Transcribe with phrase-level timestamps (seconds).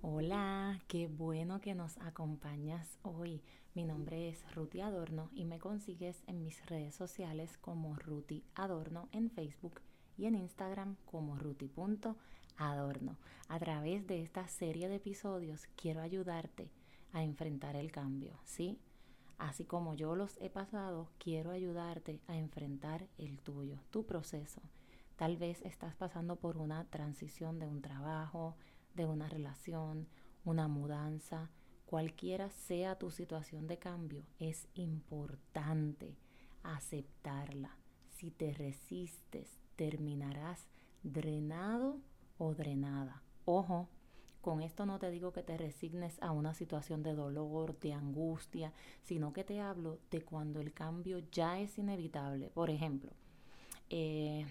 [0.00, 3.42] Hola, qué bueno que nos acompañas hoy.
[3.74, 9.08] Mi nombre es Ruti Adorno y me consigues en mis redes sociales como Ruti Adorno
[9.12, 9.80] en Facebook
[10.16, 13.16] y en Instagram como ruti.adorno.
[13.48, 16.70] A través de esta serie de episodios quiero ayudarte
[17.12, 18.78] a enfrentar el cambio, ¿sí?
[19.38, 24.60] Así como yo los he pasado, quiero ayudarte a enfrentar el tuyo, tu proceso.
[25.16, 28.56] Tal vez estás pasando por una transición de un trabajo,
[28.94, 30.08] de una relación,
[30.44, 31.50] una mudanza,
[31.86, 36.16] cualquiera sea tu situación de cambio, es importante
[36.62, 37.76] aceptarla.
[38.10, 40.68] Si te resistes, terminarás
[41.02, 41.98] drenado
[42.38, 43.22] o drenada.
[43.44, 43.88] Ojo,
[44.40, 48.72] con esto no te digo que te resignes a una situación de dolor, de angustia,
[49.02, 52.50] sino que te hablo de cuando el cambio ya es inevitable.
[52.50, 53.12] Por ejemplo,
[53.90, 54.44] eh,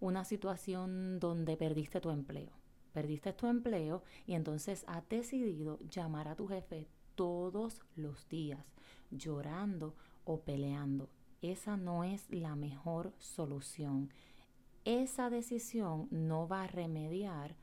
[0.00, 2.50] una situación donde perdiste tu empleo.
[2.92, 8.64] Perdiste tu empleo y entonces has decidido llamar a tu jefe todos los días,
[9.10, 9.94] llorando
[10.24, 11.08] o peleando.
[11.42, 14.10] Esa no es la mejor solución.
[14.84, 17.56] Esa decisión no va a remediar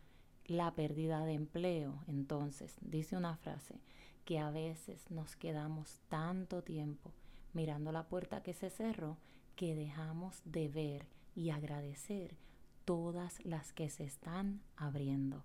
[0.46, 2.04] la pérdida de empleo.
[2.08, 3.80] Entonces, dice una frase,
[4.26, 7.12] que a veces nos quedamos tanto tiempo
[7.54, 9.18] mirando la puerta que se cerró
[9.56, 12.36] que dejamos de ver y agradecer
[12.86, 15.44] todas las que se están abriendo.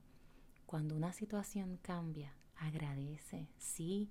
[0.66, 4.10] Cuando una situación cambia, agradece, sí,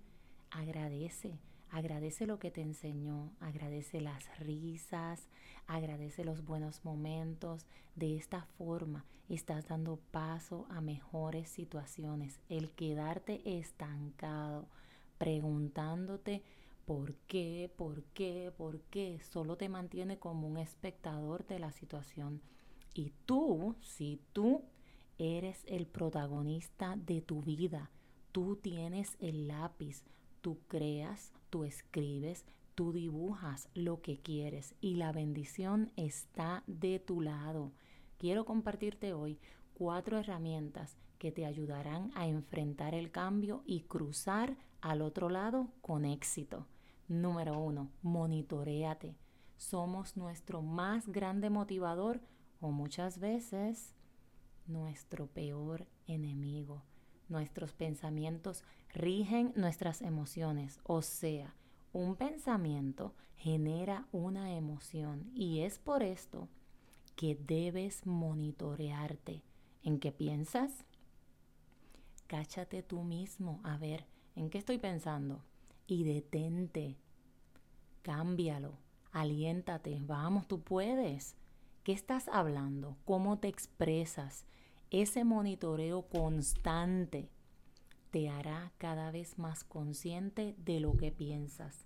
[0.52, 1.40] agradece
[1.72, 5.28] Agradece lo que te enseñó, agradece las risas,
[5.68, 7.68] agradece los buenos momentos.
[7.96, 12.40] De esta forma estás dando paso a mejores situaciones.
[12.50, 14.66] El quedarte estancado,
[15.20, 16.42] preguntándote
[16.88, 22.42] por qué, por qué, por qué, solo te mantiene como un espectador de la situación.
[22.94, 24.64] Y tú, si tú
[25.18, 27.92] eres el protagonista de tu vida,
[28.32, 30.04] tú tienes el lápiz,
[30.42, 37.22] tú creas, tú escribes, tú dibujas lo que quieres y la bendición está de tu
[37.22, 37.74] lado.
[38.18, 39.40] Quiero compartirte hoy
[39.74, 46.06] cuatro herramientas que te ayudarán a enfrentar el cambio y cruzar al otro lado con
[46.06, 46.66] éxito.
[47.10, 49.18] Número uno, monitoreate.
[49.58, 52.22] Somos nuestro más grande motivador
[52.62, 53.94] o muchas veces
[54.68, 56.84] nuestro peor enemigo.
[57.28, 61.54] Nuestros pensamientos rigen nuestras emociones, o sea,
[61.94, 66.50] un pensamiento genera una emoción y es por esto
[67.16, 69.42] que debes monitorearte.
[69.84, 70.86] ¿En qué piensas?
[72.28, 74.06] Cáchate tú mismo a ver
[74.36, 75.44] en qué estoy pensando
[75.88, 76.96] y detente.
[78.04, 78.78] Cámbialo,
[79.12, 81.36] aliéntate, vamos, tú puedes.
[81.84, 82.98] ¿Qué estás hablando?
[83.06, 84.46] ¿Cómo te expresas?
[84.92, 87.30] Ese monitoreo constante
[88.12, 91.86] te hará cada vez más consciente de lo que piensas,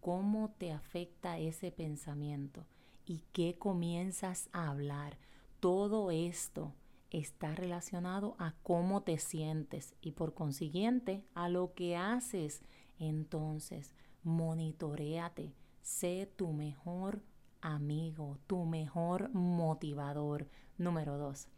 [0.00, 2.64] cómo te afecta ese pensamiento
[3.04, 5.18] y qué comienzas a hablar.
[5.58, 6.72] Todo esto
[7.10, 12.62] está relacionado a cómo te sientes y por consiguiente a lo que haces.
[13.00, 13.90] Entonces,
[14.22, 17.20] monitoreate, sé tu mejor
[17.64, 20.48] amigo, tu mejor motivador.
[20.78, 21.48] Número dos,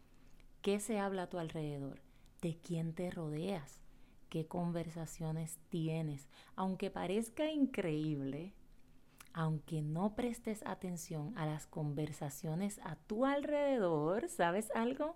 [0.61, 2.01] ¿qué se habla a tu alrededor?
[2.41, 3.81] ¿De quién te rodeas?
[4.29, 6.27] qué conversaciones tienes.
[6.55, 8.53] Aunque parezca increíble,
[9.33, 15.15] aunque no prestes atención a las conversaciones a tu alrededor, ¿sabes algo?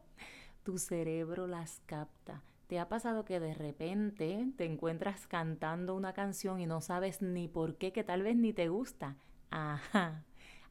[0.64, 2.44] Tu cerebro las capta.
[2.68, 7.48] ¿Te ha pasado que de repente te encuentras cantando una canción y no sabes ni
[7.48, 9.18] por qué, que tal vez ni te gusta?
[9.50, 10.24] Ajá,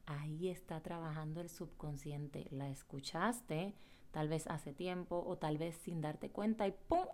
[0.06, 2.46] ahí está trabajando el subconsciente.
[2.50, 3.74] La escuchaste,
[4.10, 7.06] tal vez hace tiempo o tal vez sin darte cuenta y ¡pum!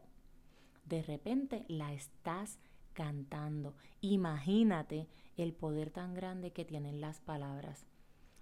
[0.85, 2.59] de repente la estás
[2.93, 3.75] cantando.
[4.01, 7.87] Imagínate el poder tan grande que tienen las palabras.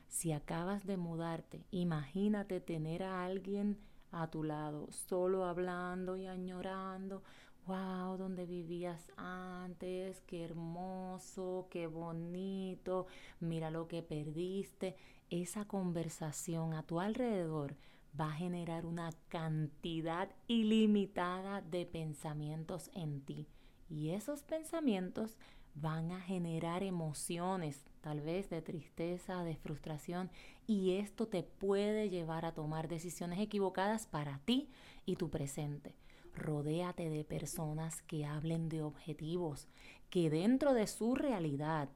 [0.08, 3.78] Si acabas de mudarte, imagínate tener a alguien
[4.12, 7.24] a tu lado, solo hablando y añorando.
[7.66, 13.06] Wow, donde vivías antes, qué hermoso, qué bonito,
[13.40, 14.96] mira lo que perdiste.
[15.30, 17.74] Esa conversación a tu alrededor
[18.20, 23.46] va a generar una cantidad ilimitada de pensamientos en ti.
[23.88, 25.38] Y esos pensamientos
[25.74, 30.30] van a generar emociones, tal vez de tristeza, de frustración,
[30.66, 34.68] y esto te puede llevar a tomar decisiones equivocadas para ti
[35.06, 35.94] y tu presente.
[36.34, 39.68] Rodéate de personas que hablen de objetivos,
[40.10, 41.88] que dentro de su realidad,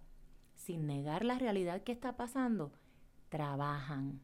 [0.55, 2.73] sin negar la realidad que está pasando,
[3.29, 4.21] trabajan,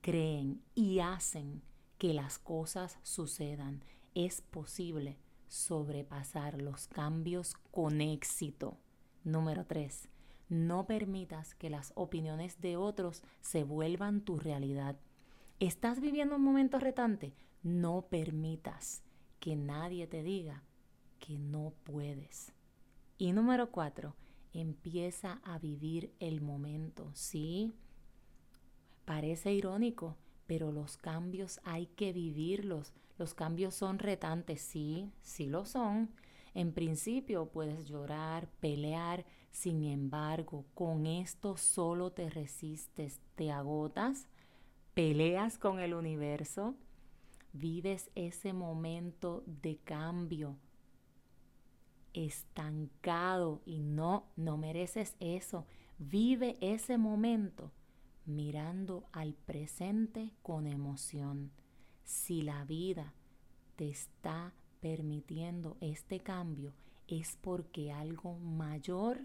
[0.00, 1.62] creen y hacen
[1.98, 3.82] que las cosas sucedan.
[4.14, 5.18] es posible
[5.48, 8.78] sobrepasar los cambios con éxito.
[9.24, 10.08] Número 3.
[10.48, 14.96] No permitas que las opiniones de otros se vuelvan tu realidad.
[15.60, 17.34] ¿Estás viviendo un momento retante?
[17.62, 19.02] No permitas
[19.46, 20.64] que nadie te diga
[21.20, 22.52] que no puedes.
[23.16, 24.12] Y número 4.
[24.52, 27.12] Empieza a vivir el momento.
[27.14, 27.72] Sí,
[29.04, 30.16] parece irónico,
[30.48, 32.92] pero los cambios hay que vivirlos.
[33.18, 36.10] Los cambios son retantes, sí, sí lo son.
[36.52, 44.26] En principio puedes llorar, pelear, sin embargo, con esto solo te resistes, te agotas,
[44.92, 46.74] peleas con el universo,
[47.58, 50.56] vives ese momento de cambio
[52.12, 55.66] estancado y no, no mereces eso.
[55.98, 57.72] Vive ese momento
[58.24, 61.52] mirando al presente con emoción.
[62.04, 63.14] Si la vida
[63.76, 66.72] te está permitiendo este cambio,
[67.06, 69.20] es porque algo mayor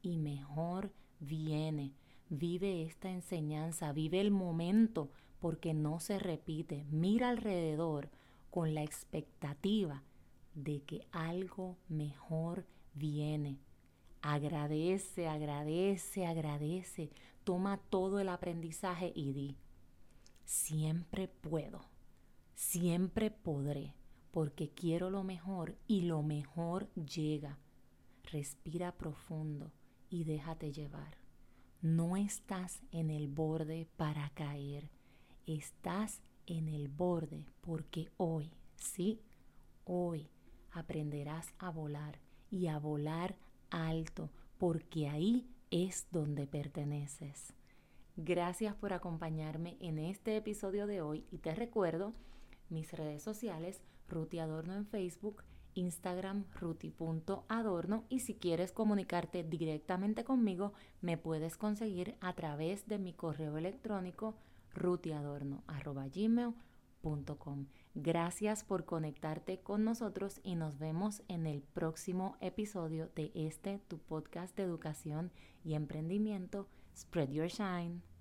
[0.00, 1.94] y mejor viene.
[2.28, 5.10] Vive esta enseñanza, vive el momento
[5.42, 6.86] porque no se repite.
[6.88, 8.08] Mira alrededor
[8.48, 10.04] con la expectativa
[10.54, 13.58] de que algo mejor viene.
[14.22, 17.10] Agradece, agradece, agradece.
[17.42, 19.56] Toma todo el aprendizaje y di,
[20.44, 21.80] siempre puedo,
[22.54, 23.96] siempre podré,
[24.30, 27.58] porque quiero lo mejor y lo mejor llega.
[28.30, 29.72] Respira profundo
[30.08, 31.16] y déjate llevar.
[31.80, 34.88] No estás en el borde para caer,
[35.46, 39.20] estás en el borde porque hoy, sí,
[39.84, 40.28] hoy
[40.72, 42.18] aprenderás a volar
[42.50, 43.36] y a volar
[43.70, 47.54] alto, porque ahí es donde perteneces.
[48.16, 52.12] Gracias por acompañarme en este episodio de hoy y te recuerdo
[52.68, 55.42] mis redes sociales, Ruti Adorno en Facebook,
[55.74, 63.14] Instagram ruti.adorno y si quieres comunicarte directamente conmigo me puedes conseguir a través de mi
[63.14, 64.34] correo electrónico
[64.74, 67.66] rutiadorno.gmail.com.
[67.94, 73.98] Gracias por conectarte con nosotros y nos vemos en el próximo episodio de este tu
[73.98, 75.30] podcast de educación
[75.64, 78.11] y emprendimiento Spread Your Shine.